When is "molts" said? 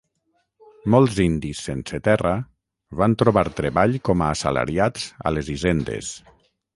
0.93-1.17